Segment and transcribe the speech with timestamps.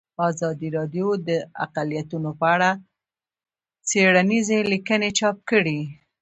[0.29, 1.29] ازادي راډیو د
[1.65, 2.69] اقلیتونه په اړه
[3.89, 5.79] څېړنیزې لیکنې چاپ کړي.